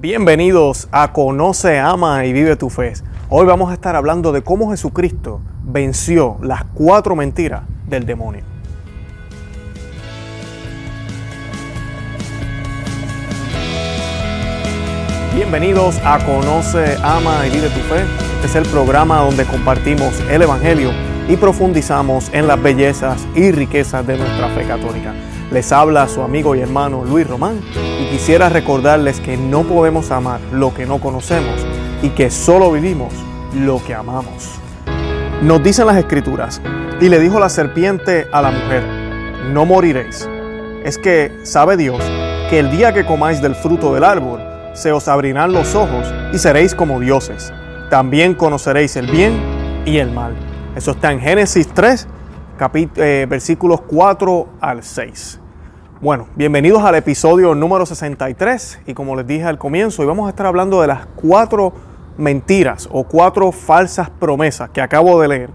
[0.00, 2.92] Bienvenidos a Conoce, Ama y Vive tu Fe.
[3.30, 8.44] Hoy vamos a estar hablando de cómo Jesucristo venció las cuatro mentiras del demonio.
[15.34, 18.02] Bienvenidos a Conoce, Ama y Vive tu Fe.
[18.36, 20.92] Este es el programa donde compartimos el Evangelio
[21.28, 25.12] y profundizamos en las bellezas y riquezas de nuestra fe católica.
[25.50, 27.60] Les habla su amigo y hermano Luis Román
[28.00, 31.66] y quisiera recordarles que no podemos amar lo que no conocemos
[32.02, 33.14] y que solo vivimos
[33.54, 34.50] lo que amamos.
[35.42, 36.60] Nos dicen las escrituras,
[37.00, 38.82] y le dijo la serpiente a la mujer,
[39.52, 40.28] no moriréis.
[40.84, 42.02] Es que sabe Dios
[42.50, 44.40] que el día que comáis del fruto del árbol,
[44.74, 47.52] se os abrirán los ojos y seréis como dioses.
[47.88, 49.40] También conoceréis el bien
[49.84, 50.34] y el mal.
[50.76, 52.06] Eso está en Génesis 3,
[52.96, 55.40] eh, versículos 4 al 6.
[56.00, 60.30] Bueno, bienvenidos al episodio número 63 y como les dije al comienzo, hoy vamos a
[60.30, 61.72] estar hablando de las cuatro
[62.16, 65.50] mentiras o cuatro falsas promesas que acabo de leer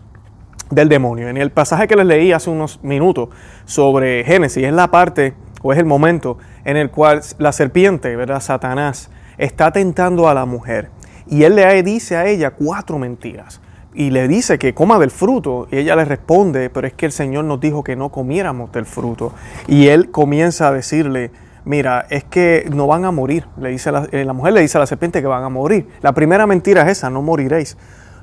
[0.69, 1.29] del demonio.
[1.29, 3.29] En el pasaje que les leí hace unos minutos
[3.65, 8.41] sobre Génesis, es la parte o es el momento en el cual la serpiente, ¿verdad?
[8.41, 10.89] Satanás, está tentando a la mujer
[11.29, 13.61] y él le dice a ella cuatro mentiras.
[13.93, 15.67] Y le dice que coma del fruto.
[15.71, 18.85] Y ella le responde, pero es que el Señor nos dijo que no comiéramos del
[18.85, 19.33] fruto.
[19.67, 21.31] Y él comienza a decirle,
[21.65, 23.47] mira, es que no van a morir.
[23.59, 25.87] Le dice la, eh, la mujer le dice a la serpiente que van a morir.
[26.01, 27.75] La primera mentira es esa, no moriréis.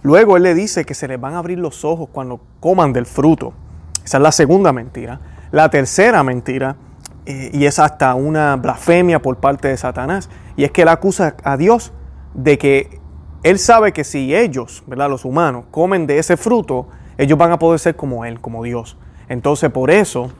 [0.04, 3.06] Luego él le dice que se les van a abrir los ojos cuando coman del
[3.06, 3.54] fruto.
[4.04, 5.19] Esa es la segunda mentira.
[5.50, 6.76] La tercera mentira,
[7.25, 11.37] eh, y es hasta una blasfemia por parte de Satanás, y es que él acusa
[11.42, 11.94] a Dios
[12.34, 13.00] de que
[13.44, 15.09] él sabe que si ellos, ¿verdad?
[15.09, 18.98] los humanos, comen de ese fruto, ellos van a poder ser como Él, como Dios.
[19.31, 20.31] Entonces por eso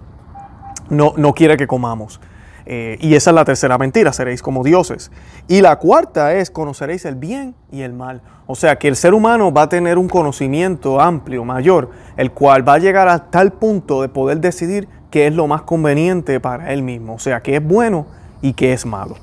[0.91, 2.21] no, no quiere que comamos.
[2.67, 5.11] Eh, y esa es la tercera mentira, seréis como dioses.
[5.49, 8.23] Y la cuarta es, conoceréis el bien y el mal.
[8.47, 12.67] O sea que el ser humano va a tener un conocimiento amplio, mayor, el cual
[12.67, 16.73] va a llegar a tal punto de poder decidir qué es lo más conveniente para
[16.73, 17.15] él mismo.
[17.15, 18.07] O sea, qué es bueno
[18.43, 19.17] y qué es malo.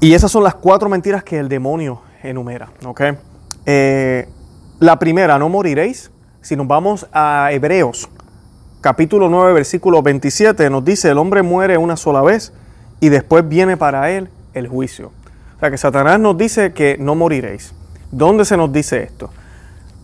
[0.00, 2.68] Y esas son las cuatro mentiras que el demonio enumera.
[2.84, 3.12] ¿okay?
[3.64, 4.28] Eh,
[4.78, 6.10] la primera, no moriréis.
[6.40, 8.08] Si nos vamos a Hebreos,
[8.86, 12.52] capítulo 9, versículo 27, nos dice, el hombre muere una sola vez
[13.00, 15.10] y después viene para él el juicio.
[15.56, 17.74] O sea que Satanás nos dice que no moriréis.
[18.12, 19.32] ¿Dónde se nos dice esto?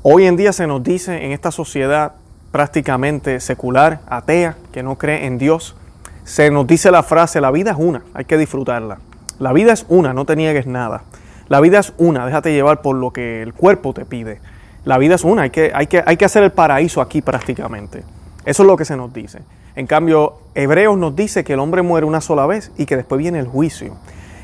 [0.02, 2.14] Hoy en día se nos dice en esta sociedad
[2.50, 5.76] prácticamente secular, atea, que no cree en Dios,
[6.24, 8.98] se nos dice la frase, la vida es una, hay que disfrutarla.
[9.38, 11.04] La vida es una, no te niegues nada.
[11.46, 14.40] La vida es una, déjate llevar por lo que el cuerpo te pide.
[14.84, 18.02] La vida es una, hay que, hay que, hay que hacer el paraíso aquí prácticamente.
[18.44, 19.40] Eso es lo que se nos dice.
[19.74, 23.18] En cambio, Hebreos nos dice que el hombre muere una sola vez y que después
[23.18, 23.94] viene el juicio.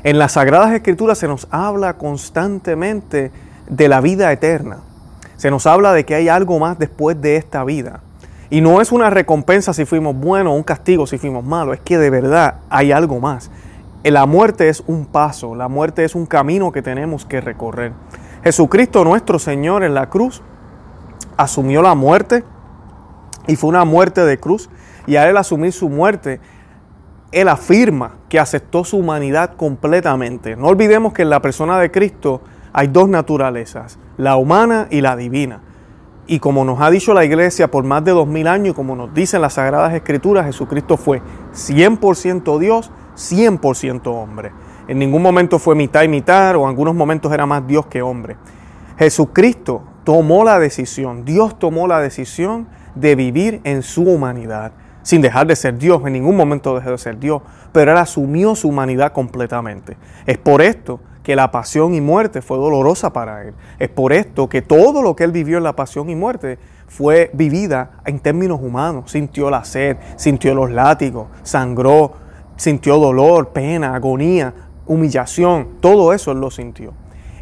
[0.03, 3.31] En las Sagradas Escrituras se nos habla constantemente
[3.69, 4.77] de la vida eterna.
[5.37, 8.01] Se nos habla de que hay algo más después de esta vida.
[8.49, 11.81] Y no es una recompensa si fuimos buenos o un castigo si fuimos malos, es
[11.81, 13.51] que de verdad hay algo más.
[14.03, 17.91] La muerte es un paso, la muerte es un camino que tenemos que recorrer.
[18.43, 20.41] Jesucristo nuestro Señor en la cruz
[21.37, 22.43] asumió la muerte
[23.49, 24.69] y fue una muerte de cruz
[25.07, 26.39] y a Él asumir su muerte,
[27.31, 30.55] Él afirma que aceptó su humanidad completamente.
[30.55, 32.41] No olvidemos que en la persona de Cristo
[32.73, 35.61] hay dos naturalezas, la humana y la divina.
[36.27, 38.95] Y como nos ha dicho la iglesia por más de dos mil años y como
[38.95, 41.23] nos dicen las Sagradas Escrituras, Jesucristo fue
[41.55, 44.51] 100% Dios, 100% hombre.
[44.87, 48.03] En ningún momento fue mitad y mitad o en algunos momentos era más Dios que
[48.03, 48.37] hombre.
[48.99, 54.71] Jesucristo tomó la decisión, Dios tomó la decisión de vivir en su humanidad,
[55.01, 57.41] sin dejar de ser Dios, en ningún momento dejó de ser Dios,
[57.71, 59.97] pero Él asumió su humanidad completamente.
[60.25, 63.53] Es por esto que la pasión y muerte fue dolorosa para Él.
[63.77, 66.57] Es por esto que todo lo que Él vivió en la pasión y muerte
[66.87, 69.11] fue vivida en términos humanos.
[69.11, 72.13] Sintió la sed, sintió los látigos, sangró,
[72.55, 74.53] sintió dolor, pena, agonía,
[74.85, 76.93] humillación, todo eso Él lo sintió.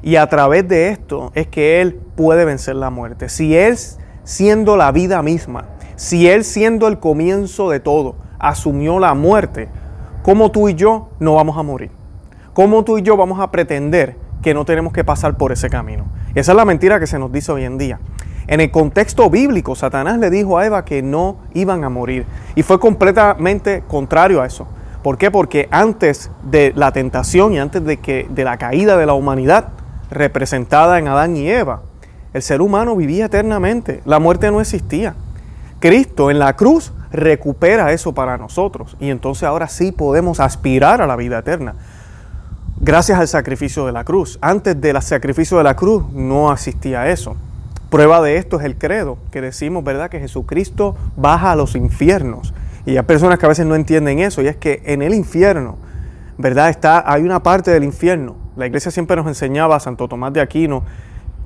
[0.01, 3.29] Y a través de esto es que Él puede vencer la muerte.
[3.29, 3.77] Si Él
[4.27, 5.63] siendo la vida misma,
[5.95, 9.69] si Él siendo el comienzo de todo, asumió la muerte,
[10.21, 11.91] ¿cómo tú y yo no vamos a morir?
[12.51, 16.07] ¿Cómo tú y yo vamos a pretender que no tenemos que pasar por ese camino?
[16.35, 18.01] Esa es la mentira que se nos dice hoy en día.
[18.47, 22.25] En el contexto bíblico, Satanás le dijo a Eva que no iban a morir.
[22.55, 24.67] Y fue completamente contrario a eso.
[25.03, 25.31] ¿Por qué?
[25.31, 29.69] Porque antes de la tentación y antes de, que, de la caída de la humanidad,
[30.11, 31.83] representada en Adán y Eva,
[32.33, 35.15] el ser humano vivía eternamente, la muerte no existía.
[35.79, 41.07] Cristo en la cruz recupera eso para nosotros y entonces ahora sí podemos aspirar a
[41.07, 41.75] la vida eterna.
[42.79, 44.37] Gracias al sacrificio de la cruz.
[44.41, 47.35] Antes del sacrificio de la cruz no existía eso.
[47.89, 52.53] Prueba de esto es el credo, que decimos, ¿verdad?, que Jesucristo baja a los infiernos.
[52.85, 55.77] Y hay personas que a veces no entienden eso, y es que en el infierno,
[56.37, 58.35] ¿verdad?, está, hay una parte del infierno.
[58.57, 60.83] La iglesia siempre nos enseñaba, Santo Tomás de Aquino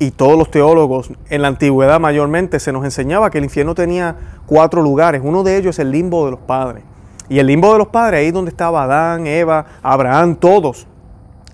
[0.01, 4.15] y todos los teólogos en la antigüedad mayormente se nos enseñaba que el infierno tenía
[4.47, 5.21] cuatro lugares.
[5.23, 6.83] Uno de ellos es el limbo de los padres.
[7.29, 10.87] Y el limbo de los padres, ahí donde estaba Adán, Eva, Abraham, todos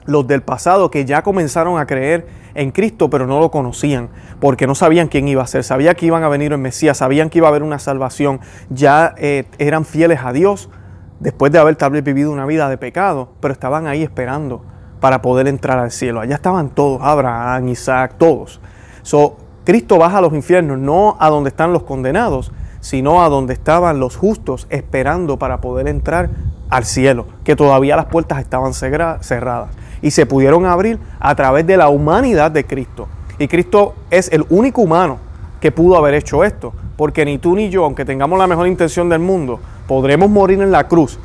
[0.06, 4.08] los del pasado que ya comenzaron a creer en Cristo, pero no lo conocían,
[4.40, 7.30] porque no sabían quién iba a ser, sabían que iban a venir el Mesías, sabían
[7.30, 8.40] que iba a haber una salvación,
[8.70, 10.70] ya eh, eran fieles a Dios
[11.20, 14.64] después de haber tal vez vivido una vida de pecado, pero estaban ahí esperando
[15.00, 16.20] para poder entrar al cielo.
[16.20, 18.60] Allá estaban todos, Abraham, Isaac, todos.
[19.04, 23.54] So, Cristo baja a los infiernos, no a donde están los condenados, sino a donde
[23.54, 26.30] estaban los justos esperando para poder entrar
[26.70, 29.70] al cielo, que todavía las puertas estaban cerradas
[30.02, 33.08] y se pudieron abrir a través de la humanidad de Cristo.
[33.40, 35.18] Y Cristo es el único humano
[35.60, 39.10] que pudo haber hecho esto, porque ni tú ni yo, aunque tengamos la mejor intención
[39.10, 41.20] del mundo, podremos morir en la cruz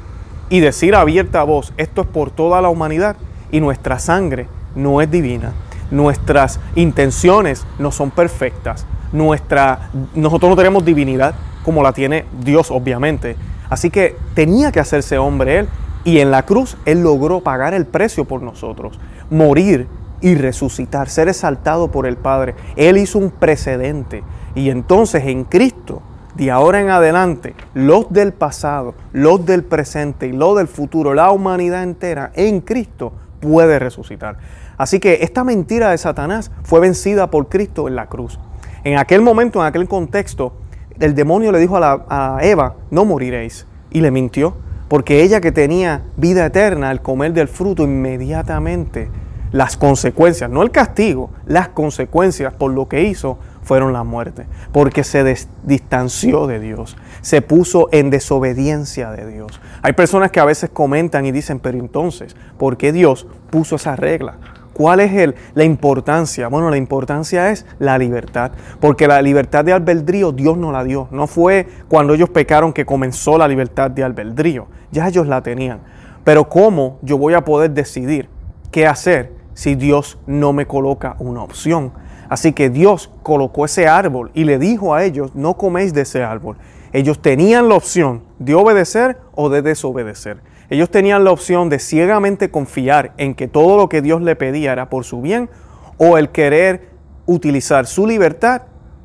[0.49, 3.17] y decir a abierta voz, esto es por toda la humanidad
[3.53, 5.53] y nuestra sangre no es divina.
[5.93, 8.87] Nuestras intenciones no son perfectas.
[9.13, 13.37] Nuestra, nosotros no tenemos divinidad como la tiene Dios, obviamente.
[13.71, 15.69] Así que tenía que hacerse hombre Él.
[16.05, 18.99] Y en la cruz Él logró pagar el precio por nosotros.
[19.31, 19.87] Morir
[20.23, 22.55] y resucitar, ser exaltado por el Padre.
[22.77, 24.25] Él hizo un precedente.
[24.55, 26.01] Y entonces en Cristo,
[26.35, 31.31] de ahora en adelante, los del pasado, los del presente y los del futuro, la
[31.31, 33.13] humanidad entera, en Cristo
[33.43, 34.39] puede resucitar.
[34.79, 38.39] Así que esta mentira de Satanás fue vencida por Cristo en la cruz.
[38.85, 40.55] En aquel momento, en aquel contexto,
[40.99, 43.67] el demonio le dijo a, Eva, no moriréis.
[43.91, 44.57] Y le mintió,
[44.89, 49.11] porque ella que tenía vida eterna al comer del fruto, inmediatamente
[49.51, 55.05] las consecuencias, no el castigo, las consecuencias por lo que hizo fueron la muerte, porque
[55.05, 59.61] se distanció de Dios, se puso en desobediencia de Dios.
[59.83, 63.97] Hay personas que a veces comentan y dicen, pero entonces, ¿por qué Dios puso esa
[63.97, 64.39] regla?
[64.73, 66.49] ¿Cuál es el, la importancia?
[66.49, 71.09] Bueno, la importancia es la libertad, porque la libertad de albedrío Dios no la dio.
[71.11, 75.81] No fue cuando ellos pecaron que comenzó la libertad de albedrío, ya ellos la tenían.
[76.25, 78.29] Pero ¿cómo yo voy a poder decidir
[78.71, 81.93] qué hacer si Dios no me coloca una opción?
[82.33, 86.25] Así que Dios colocó ese árbol y le dijo a ellos, no coméis de ese
[86.25, 86.57] árbol.
[86.95, 90.39] Ellos tenían la opción de obedecer o de desobedecer.
[90.71, 94.73] Ellos tenían la opción de ciegamente confiar en que todo lo que Dios le pedía
[94.73, 95.51] era por su bien
[95.99, 96.89] o el querer
[97.27, 98.63] utilizar su libertad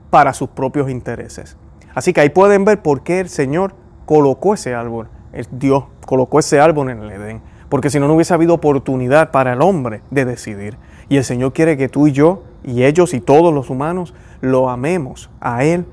[0.10, 1.58] para sus propios intereses.
[1.94, 3.74] Así que ahí pueden ver por qué el Señor
[4.06, 5.10] colocó ese árbol.
[5.52, 7.42] Dios colocó ese árbol en el Edén.
[7.68, 10.78] Porque si no, no hubiese habido oportunidad para el hombre de decidir.
[11.10, 14.70] Y el Señor quiere que tú y yo y ellos y todos los humanos lo
[14.70, 15.86] amemos a Él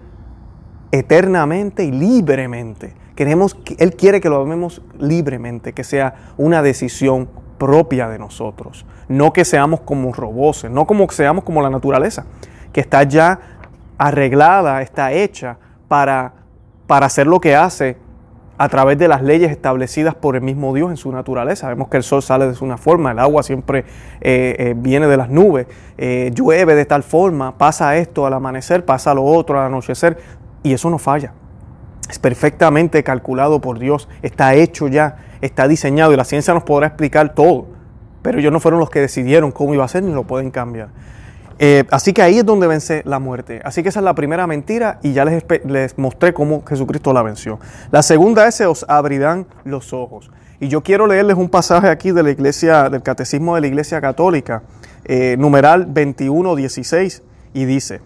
[0.90, 2.94] eternamente y libremente.
[3.14, 7.28] Queremos, Él quiere que lo amemos libremente, que sea una decisión
[7.58, 12.26] propia de nosotros, no que seamos como robots, no como seamos como la naturaleza,
[12.72, 13.38] que está ya
[13.96, 16.32] arreglada, está hecha para,
[16.88, 17.96] para hacer lo que hace
[18.56, 21.62] a través de las leyes establecidas por el mismo Dios en su naturaleza.
[21.62, 23.80] Sabemos que el sol sale de una forma, el agua siempre
[24.20, 25.66] eh, eh, viene de las nubes,
[25.98, 30.18] eh, llueve de tal forma, pasa esto al amanecer, pasa lo otro al anochecer,
[30.62, 31.32] y eso no falla.
[32.08, 36.88] Es perfectamente calculado por Dios, está hecho ya, está diseñado y la ciencia nos podrá
[36.88, 37.66] explicar todo,
[38.22, 40.88] pero ellos no fueron los que decidieron cómo iba a ser ni lo pueden cambiar.
[41.58, 43.60] Eh, así que ahí es donde vence la muerte.
[43.64, 47.22] Así que esa es la primera mentira y ya les, les, mostré cómo Jesucristo la
[47.22, 47.58] venció.
[47.90, 50.30] La segunda es se os abrirán los ojos.
[50.60, 54.00] Y yo quiero leerles un pasaje aquí de la iglesia, del catecismo de la iglesia
[54.00, 54.62] católica,
[55.04, 58.00] eh, numeral 21.16, y dice,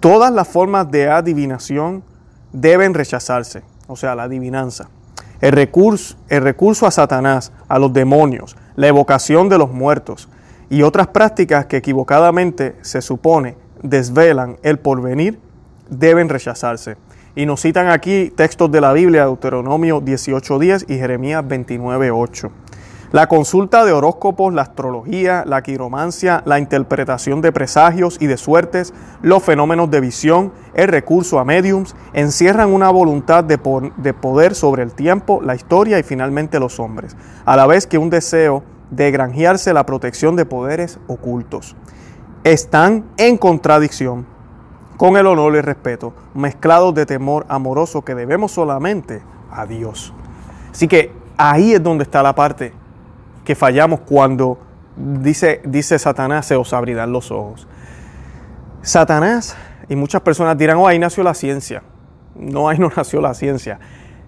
[0.00, 2.02] todas las formas de adivinación
[2.52, 4.88] deben rechazarse, o sea, la adivinanza.
[5.40, 10.28] El recurso, el recurso a Satanás, a los demonios, la evocación de los muertos,
[10.68, 15.38] y otras prácticas que equivocadamente se supone desvelan el porvenir
[15.88, 16.96] deben rechazarse.
[17.34, 22.50] Y nos citan aquí textos de la Biblia, Deuteronomio 18.10 y Jeremías 29.8.
[23.12, 28.92] La consulta de horóscopos, la astrología, la quiromancia, la interpretación de presagios y de suertes,
[29.22, 33.60] los fenómenos de visión, el recurso a mediums, encierran una voluntad de,
[33.96, 37.96] de poder sobre el tiempo, la historia y finalmente los hombres, a la vez que
[37.96, 41.76] un deseo de granjearse la protección de poderes ocultos.
[42.44, 44.26] Están en contradicción
[44.96, 50.12] con el honor y el respeto, mezclados de temor amoroso que debemos solamente a Dios.
[50.70, 52.72] Así que ahí es donde está la parte
[53.44, 54.58] que fallamos cuando
[54.96, 57.68] dice, dice Satanás, se os abrirán los ojos.
[58.82, 59.56] Satanás,
[59.88, 61.82] y muchas personas dirán, oh, ahí nació la ciencia.
[62.34, 63.78] No, ahí no nació la ciencia.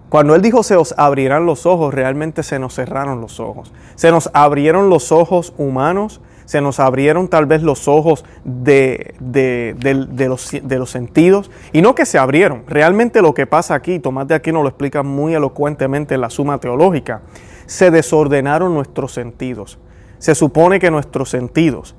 [0.09, 3.73] Cuando Él dijo se os abrirán los ojos, realmente se nos cerraron los ojos.
[3.95, 10.51] Se nos abrieron los ojos humanos, se nos abrieron tal vez los ojos de, los,
[10.51, 11.51] de, los, sentidos.
[11.75, 14.71] Y no que se abrieron, realmente lo que pasa aquí, Tomás de aquí nos lo
[14.71, 17.21] explica muy elocuentemente en la suma teológica,
[17.67, 19.79] se desordenaron nuestros sentidos.
[20.19, 21.95] Se supone que nuestros sentidos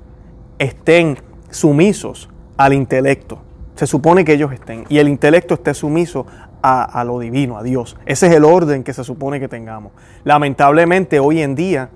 [0.58, 1.18] estén
[1.50, 3.38] sumisos al intelecto.
[3.80, 4.84] Se supone que ellos estén.
[4.90, 6.26] Y el intelecto esté sumiso
[6.60, 7.96] a, lo divino, a Dios.
[8.04, 9.92] Ese es el orden que se supone que tengamos.
[10.22, 11.88] Lamentablemente hoy en día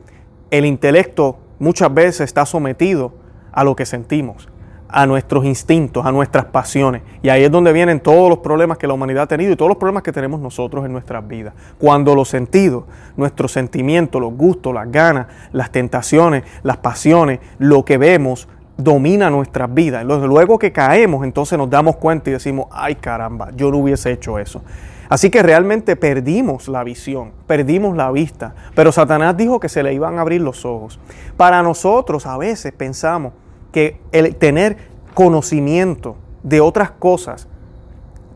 [0.50, 3.12] el intelecto muchas veces está sometido
[3.52, 4.48] a lo que sentimos,
[4.88, 7.02] a nuestros instintos, a nuestras pasiones.
[7.22, 9.68] Y ahí es donde vienen todos los problemas que la humanidad ha tenido y todos
[9.68, 11.52] los problemas que tenemos nosotros en nuestras vidas.
[11.78, 12.84] Cuando los sentidos,
[13.18, 19.72] nuestros sentimientos, los gustos, las ganas, las tentaciones, las pasiones, lo que vemos, domina nuestras
[19.72, 20.04] vidas.
[20.04, 24.38] Luego que caemos, entonces nos damos cuenta y decimos, ay caramba, yo no hubiese hecho
[24.38, 24.62] eso.
[25.08, 29.92] Así que realmente perdimos la visión, perdimos la vista, pero Satanás dijo que se le
[29.92, 30.98] iban a abrir los ojos.
[31.36, 33.32] Para nosotros a veces pensamos
[33.70, 34.76] que el tener
[35.12, 37.48] conocimiento de otras cosas,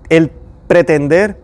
[0.09, 0.30] el
[0.66, 1.40] pretender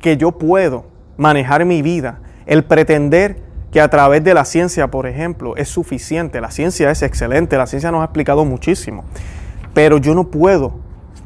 [0.00, 3.36] que yo puedo manejar mi vida, el pretender
[3.72, 6.40] que a través de la ciencia, por ejemplo, es suficiente.
[6.40, 9.04] La ciencia es excelente, la ciencia nos ha explicado muchísimo,
[9.72, 10.74] pero yo no puedo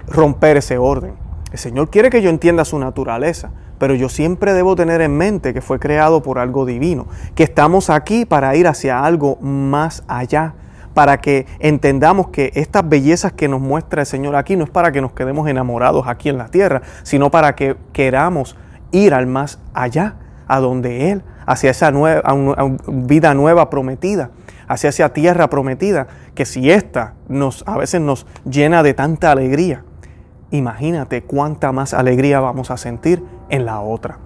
[0.07, 1.15] romper ese orden.
[1.53, 5.53] El Señor quiere que yo entienda su naturaleza, pero yo siempre debo tener en mente
[5.53, 10.55] que fue creado por algo divino, que estamos aquí para ir hacia algo más allá,
[10.95, 14.93] para que entendamos que estas bellezas que nos muestra el Señor aquí no es para
[14.93, 18.57] que nos quedemos enamorados aquí en la tierra, sino para que queramos
[18.93, 20.15] ir al más allá,
[20.47, 22.23] a donde Él hacia esa nueva,
[22.89, 24.31] vida nueva prometida,
[24.69, 29.85] hacia esa tierra prometida, que si esta nos, a veces nos llena de tanta alegría,
[30.51, 34.19] imagínate cuánta más alegría vamos a sentir en la otra.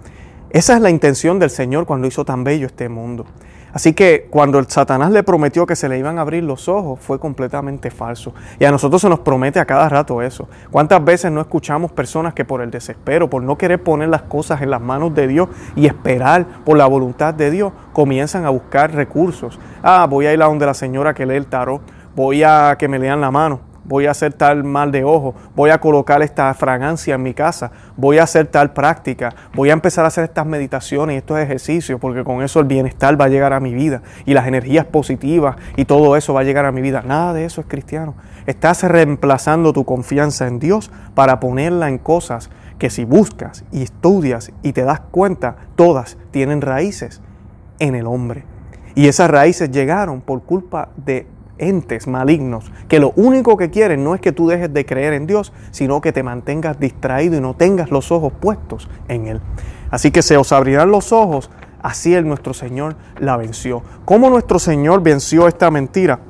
[0.51, 3.27] Esa es la intención del Señor cuando hizo tan bello este mundo.
[3.73, 6.99] Así que cuando el Satanás le prometió que se le iban a abrir los ojos,
[7.01, 8.35] fue completamente falso.
[8.59, 10.49] Y a nosotros se nos promete a cada rato eso.
[10.71, 14.63] ¿Cuántas veces no escuchamos personas que por el desespero, por no querer poner las cosas
[14.63, 18.93] en las manos de Dios y esperar por la voluntad de Dios, comienzan a buscar
[18.93, 19.59] recursos?
[19.83, 21.81] Ah, voy a ir a donde la señora que lee el tarot,
[22.15, 25.71] voy a que me lean la mano, voy a hacer tal mal de ojo, voy
[25.71, 30.05] a colocar esta fragancia en mi casa, voy a hacer tal práctica, voy a empezar
[30.05, 33.53] a hacer estas meditaciones y estos ejercicios, porque con eso el bienestar va a llegar
[33.53, 36.81] a mi vida y las energías positivas y todo eso va a llegar a mi
[36.81, 37.03] vida.
[37.07, 38.15] Nada de eso es cristiano.
[38.47, 44.53] Estás reemplazando tu confianza en Dios para ponerla en cosas que si buscas y estudias
[44.63, 47.21] y te das cuenta, todas tienen raíces
[47.79, 48.45] en el hombre.
[48.95, 51.27] Y esas raíces llegaron por culpa de
[51.61, 55.27] entes malignos que lo único que quieren no es que tú dejes de creer en
[55.27, 59.41] Dios, sino que te mantengas distraído y no tengas los ojos puestos en Él.
[59.91, 61.51] Así que se os abrirán los ojos,
[61.83, 63.83] así el nuestro Señor la venció.
[64.05, 66.21] ¿Cómo nuestro Señor venció esta mentira?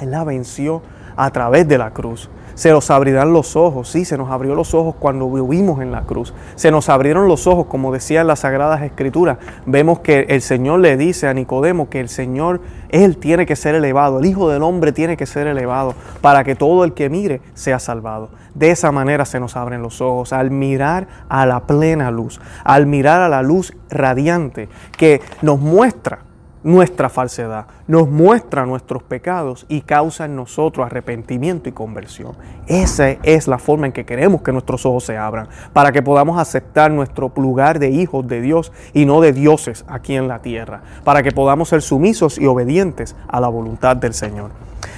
[0.00, 0.82] Él la venció
[1.16, 2.30] a través de la cruz.
[2.54, 6.02] Se nos abrirán los ojos, sí, se nos abrió los ojos cuando vivimos en la
[6.02, 6.32] cruz.
[6.54, 9.38] Se nos abrieron los ojos, como decía en las Sagradas Escrituras.
[9.66, 13.74] Vemos que el Señor le dice a Nicodemo que el Señor, Él tiene que ser
[13.74, 17.40] elevado, el Hijo del Hombre tiene que ser elevado para que todo el que mire
[17.54, 18.28] sea salvado.
[18.54, 22.86] De esa manera se nos abren los ojos, al mirar a la plena luz, al
[22.86, 26.23] mirar a la luz radiante que nos muestra
[26.64, 32.32] nuestra falsedad, nos muestra nuestros pecados y causa en nosotros arrepentimiento y conversión.
[32.66, 36.40] Esa es la forma en que queremos que nuestros ojos se abran, para que podamos
[36.40, 40.82] aceptar nuestro lugar de hijos de Dios y no de dioses aquí en la tierra,
[41.04, 44.50] para que podamos ser sumisos y obedientes a la voluntad del Señor.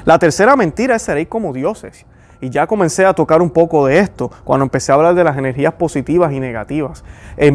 [0.05, 2.07] La tercera mentira es seréis como dioses.
[2.41, 5.39] Y ya comencé a tocar un poco de esto cuando empecé a hablar de las
[5.39, 7.03] energías positivas y negativas.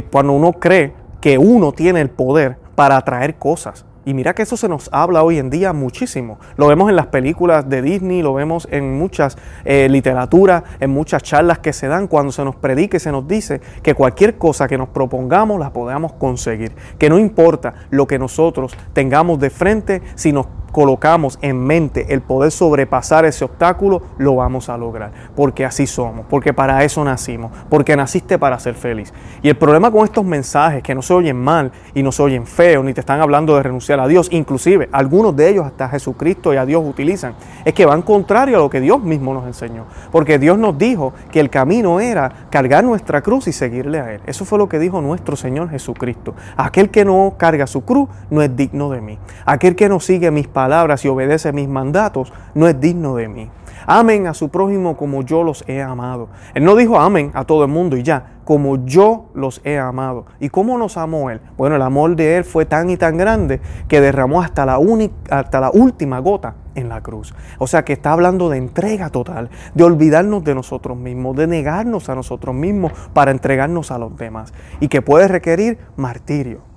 [0.09, 3.85] Cuando uno cree que uno tiene el poder para atraer cosas.
[4.03, 6.39] Y mira que eso se nos habla hoy en día muchísimo.
[6.57, 11.21] Lo vemos en las películas de Disney, lo vemos en muchas eh, literaturas, en muchas
[11.21, 14.67] charlas que se dan cuando se nos predica y se nos dice que cualquier cosa
[14.67, 16.71] que nos propongamos la podamos conseguir.
[16.97, 22.21] Que no importa lo que nosotros tengamos de frente, si nos colocamos en mente el
[22.21, 25.11] poder sobrepasar ese obstáculo, lo vamos a lograr.
[25.35, 29.13] Porque así somos, porque para eso nacimos, porque naciste para ser feliz.
[29.41, 32.45] Y el problema con estos mensajes que no se oyen mal y no se oyen
[32.45, 36.53] feos, ni te están hablando de renunciar a Dios, inclusive algunos de ellos hasta Jesucristo
[36.53, 37.35] y a Dios utilizan,
[37.65, 39.85] es que van contrario a lo que Dios mismo nos enseñó.
[40.11, 44.21] Porque Dios nos dijo que el camino era cargar nuestra cruz y seguirle a Él.
[44.25, 46.33] Eso fue lo que dijo nuestro Señor Jesucristo.
[46.57, 49.17] Aquel que no carga su cruz no es digno de mí.
[49.45, 53.27] Aquel que no sigue mis palabras, palabras y obedece mis mandatos, no es digno de
[53.27, 53.49] mí.
[53.87, 56.29] Amen a su prójimo como yo los he amado.
[56.53, 60.27] Él no dijo amén a todo el mundo y ya, como yo los he amado.
[60.39, 61.41] ¿Y cómo nos amó Él?
[61.57, 65.15] Bueno, el amor de Él fue tan y tan grande que derramó hasta la, única,
[65.31, 67.33] hasta la última gota en la cruz.
[67.57, 72.07] O sea que está hablando de entrega total, de olvidarnos de nosotros mismos, de negarnos
[72.07, 74.53] a nosotros mismos para entregarnos a los demás.
[74.79, 76.70] Y que puede requerir martirio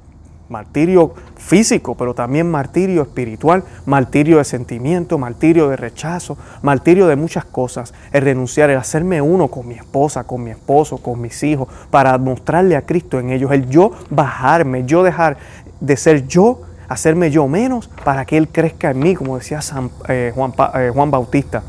[0.48, 7.44] martirio físico, pero también martirio espiritual, martirio de sentimiento, martirio de rechazo, martirio de muchas
[7.44, 7.94] cosas.
[8.12, 12.16] El renunciar, el hacerme uno con mi esposa, con mi esposo, con mis hijos, para
[12.18, 13.50] mostrarle a Cristo en ellos.
[13.52, 15.36] El yo bajarme, yo dejar
[15.80, 19.60] de ser yo, hacerme yo menos, para que Él crezca en mí, como decía
[20.08, 21.62] eh, Juan, eh, Juan Bautista.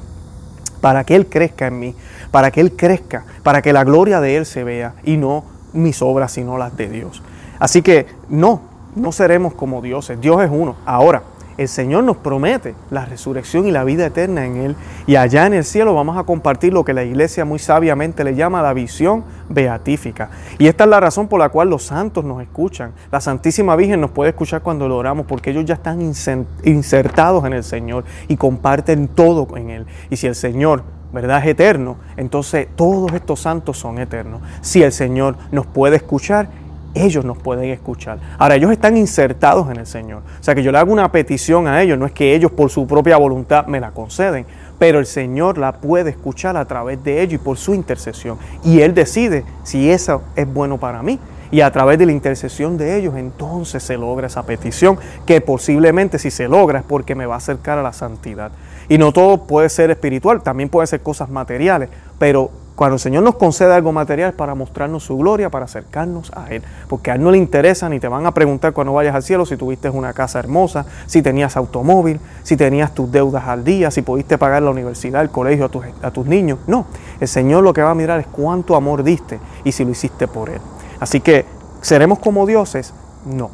[0.81, 1.95] Para que Él crezca en mí,
[2.29, 6.01] para que Él crezca, para que la gloria de Él se vea y no mis
[6.01, 7.23] obras, sino las de Dios.
[7.59, 8.61] Así que no,
[8.95, 10.19] no seremos como dioses.
[10.19, 10.75] Dios es uno.
[10.85, 11.23] Ahora,
[11.57, 14.75] el Señor nos promete la resurrección y la vida eterna en Él.
[15.07, 18.35] Y allá en el cielo vamos a compartir lo que la iglesia muy sabiamente le
[18.35, 20.29] llama la visión beatífica.
[20.57, 22.91] Y esta es la razón por la cual los santos nos escuchan.
[23.09, 27.53] La Santísima Virgen nos puede escuchar cuando lo oramos porque ellos ya están insertados en
[27.53, 29.85] el Señor y comparten todo en Él.
[30.09, 31.39] Y si el Señor ¿verdad?
[31.39, 31.95] Es eterno.
[32.17, 34.41] Entonces todos estos santos son eternos.
[34.59, 36.49] Si el Señor nos puede escuchar,
[36.95, 38.17] ellos nos pueden escuchar.
[38.39, 40.23] Ahora, ellos están insertados en el Señor.
[40.39, 42.71] O sea, que yo le hago una petición a ellos, no es que ellos por
[42.71, 44.45] su propia voluntad me la conceden,
[44.79, 48.37] pero el Señor la puede escuchar a través de ellos y por su intercesión.
[48.63, 51.19] Y Él decide si eso es bueno para mí.
[51.51, 56.17] Y a través de la intercesión de ellos, entonces se logra esa petición, que posiblemente
[56.17, 58.51] si se logra es porque me va a acercar a la santidad.
[58.89, 63.23] Y no todo puede ser espiritual, también puede ser cosas materiales, pero cuando el Señor
[63.23, 66.61] nos concede algo material para mostrarnos su gloria, para acercarnos a Él.
[66.89, 69.45] Porque a Él no le interesa ni te van a preguntar cuando vayas al cielo
[69.45, 74.01] si tuviste una casa hermosa, si tenías automóvil, si tenías tus deudas al día, si
[74.01, 76.59] pudiste pagar la universidad, el colegio a tus, a tus niños.
[76.67, 76.85] No,
[77.19, 80.27] el Señor lo que va a mirar es cuánto amor diste y si lo hiciste
[80.27, 80.59] por Él.
[80.99, 81.45] Así que,
[81.81, 82.93] ¿seremos como dioses?
[83.25, 83.51] No.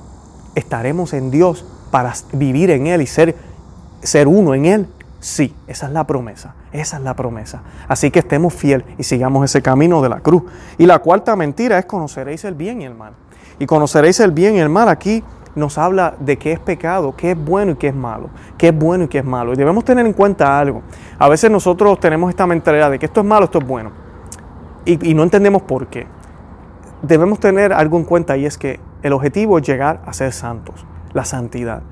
[0.56, 3.36] Estaremos en Dios para vivir en Él y ser,
[4.02, 4.88] ser uno en Él
[5.22, 7.62] Sí, esa es la promesa, esa es la promesa.
[7.88, 10.42] Así que estemos fieles y sigamos ese camino de la cruz.
[10.80, 13.14] Y la cuarta mentira es conoceréis el bien y el mal.
[13.60, 17.32] Y conoceréis el bien y el mal aquí nos habla de qué es pecado, qué
[17.32, 19.54] es bueno y qué es malo, qué es bueno y qué es malo.
[19.54, 20.82] Y debemos tener en cuenta algo.
[21.20, 23.92] A veces nosotros tenemos esta mentalidad de que esto es malo, esto es bueno.
[24.86, 26.08] Y, y no entendemos por qué.
[27.04, 30.84] Debemos tener algo en cuenta y es que el objetivo es llegar a ser santos,
[31.14, 31.84] la santidad.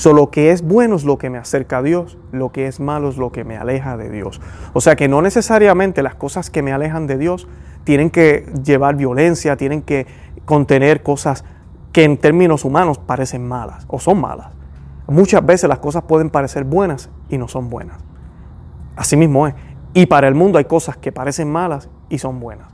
[0.00, 2.80] So, lo que es bueno es lo que me acerca a Dios, lo que es
[2.80, 4.40] malo es lo que me aleja de Dios.
[4.72, 7.46] O sea que no necesariamente las cosas que me alejan de Dios
[7.84, 10.06] tienen que llevar violencia, tienen que
[10.46, 11.44] contener cosas
[11.92, 14.54] que en términos humanos parecen malas o son malas.
[15.06, 17.98] Muchas veces las cosas pueden parecer buenas y no son buenas.
[18.96, 19.54] Así mismo es.
[19.92, 22.72] Y para el mundo hay cosas que parecen malas y son buenas.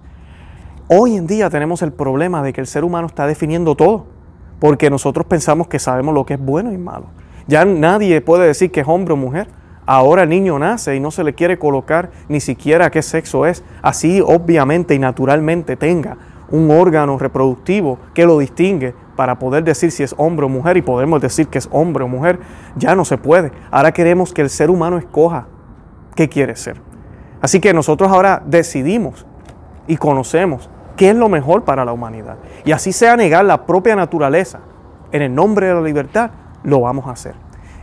[0.87, 4.15] Hoy en día tenemos el problema de que el ser humano está definiendo todo
[4.59, 7.07] porque nosotros pensamos que sabemos lo que es bueno y malo.
[7.47, 9.49] Ya nadie puede decir que es hombre o mujer.
[9.87, 13.63] Ahora el niño nace y no se le quiere colocar ni siquiera qué sexo es.
[13.83, 16.17] Así obviamente y naturalmente tenga
[16.51, 20.83] un órgano reproductivo que lo distingue para poder decir si es hombre o mujer y
[20.83, 22.41] podemos decir que es hombre o mujer.
[22.77, 23.53] Ya no se puede.
[23.71, 25.47] Ahora queremos que el ser humano escoja
[26.15, 26.81] qué quiere ser.
[27.41, 29.25] Así que nosotros ahora decidimos
[29.87, 32.37] y conocemos qué es lo mejor para la humanidad.
[32.65, 34.61] Y así sea negar la propia naturaleza
[35.13, 36.31] en el nombre de la libertad,
[36.65, 37.35] lo vamos a hacer.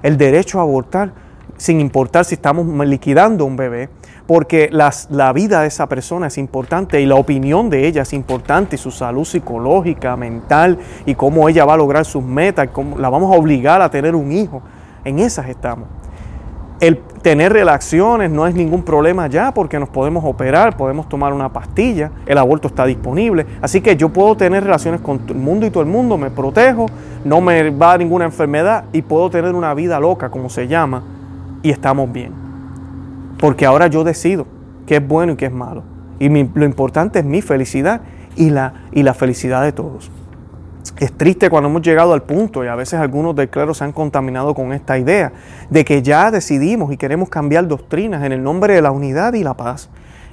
[0.01, 1.13] El derecho a abortar
[1.57, 3.89] sin importar si estamos liquidando un bebé,
[4.27, 8.75] porque la vida de esa persona es importante y la opinión de ella es importante
[8.75, 13.09] y su salud psicológica, mental y cómo ella va a lograr sus metas, cómo la
[13.09, 14.61] vamos a obligar a tener un hijo.
[15.05, 15.87] En esas estamos.
[16.83, 21.47] El tener relaciones no es ningún problema ya porque nos podemos operar, podemos tomar una
[21.47, 23.45] pastilla, el aborto está disponible.
[23.61, 26.87] Así que yo puedo tener relaciones con el mundo y todo el mundo, me protejo,
[27.23, 31.03] no me va a ninguna enfermedad y puedo tener una vida loca, como se llama,
[31.61, 32.33] y estamos bien.
[33.39, 34.45] Porque ahora yo decido
[34.85, 35.83] qué es bueno y qué es malo.
[36.19, 38.01] Y lo importante es mi felicidad
[38.35, 40.11] y la, y la felicidad de todos.
[40.97, 43.93] Es triste cuando hemos llegado al punto, y a veces algunos del clero se han
[43.93, 45.31] contaminado con esta idea,
[45.69, 49.43] de que ya decidimos y queremos cambiar doctrinas en el nombre de la unidad y
[49.43, 49.89] la paz.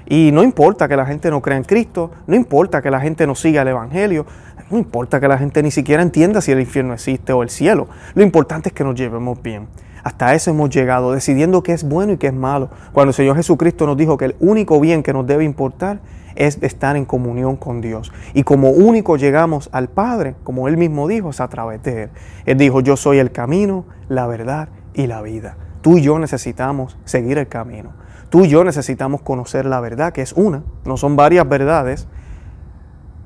[0.06, 3.26] Y no importa que la gente no crea en Cristo, no importa que la gente
[3.26, 4.26] no siga el Evangelio,
[4.70, 7.88] no importa que la gente ni siquiera entienda si el infierno existe o el cielo.
[8.14, 9.68] Lo importante es que nos llevemos bien.
[10.02, 12.70] Hasta eso hemos llegado, decidiendo qué es bueno y qué es malo.
[12.92, 16.00] Cuando el Señor Jesucristo nos dijo que el único bien que nos debe importar
[16.36, 18.12] es estar en comunión con Dios.
[18.34, 22.10] Y como único llegamos al Padre, como Él mismo dijo, es a través de Él.
[22.46, 25.56] Él dijo, yo soy el camino, la verdad y la vida.
[25.82, 27.92] Tú y yo necesitamos seguir el camino.
[28.28, 32.06] Tú y yo necesitamos conocer la verdad, que es una, no son varias verdades.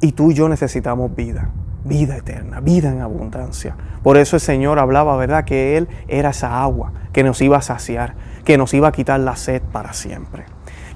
[0.01, 1.51] Y tú y yo necesitamos vida
[1.85, 3.77] vida eterna, vida en abundancia.
[4.03, 5.45] Por eso el Señor hablaba, ¿verdad?
[5.45, 8.14] Que Él era esa agua que nos iba a saciar,
[8.45, 10.47] que nos iba a quitar la sed para siempre.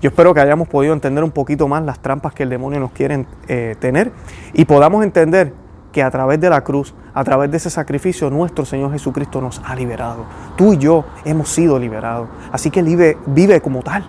[0.00, 2.92] Yo espero que hayamos podido entender un poquito más las trampas que el demonio nos
[2.92, 4.12] quiere eh, tener
[4.52, 5.52] y podamos entender
[5.92, 9.60] que a través de la cruz, a través de ese sacrificio, nuestro Señor Jesucristo nos
[9.64, 10.24] ha liberado.
[10.56, 12.28] Tú y yo hemos sido liberados.
[12.52, 14.08] Así que vive, vive como tal.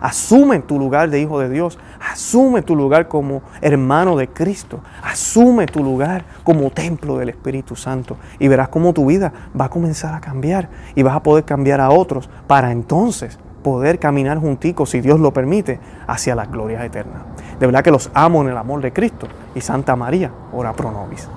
[0.00, 1.78] Asume tu lugar de hijo de Dios.
[2.12, 4.80] Asume tu lugar como hermano de Cristo.
[5.02, 8.16] Asume tu lugar como templo del Espíritu Santo.
[8.38, 10.68] Y verás cómo tu vida va a comenzar a cambiar.
[10.94, 15.32] Y vas a poder cambiar a otros para entonces poder caminar junticos, si Dios lo
[15.32, 17.22] permite, hacia las glorias eternas.
[17.58, 19.26] De verdad que los amo en el amor de Cristo.
[19.54, 21.28] Y Santa María, ora pro nobis.